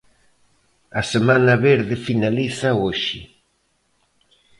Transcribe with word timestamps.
A 0.99 1.01
Semana 1.13 1.53
Verde 1.67 1.95
finaliza 2.07 2.69
hoxe. 2.81 3.19